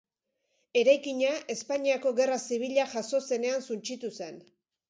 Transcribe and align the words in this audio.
Eraikina 0.79 1.33
Espainiako 1.55 2.13
Gerra 2.21 2.39
Zibila 2.47 2.89
jazo 2.97 3.23
zenean 3.33 3.67
suntsitu 3.71 4.13
zen. 4.19 4.43